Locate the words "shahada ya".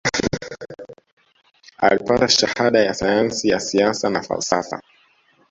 2.27-2.93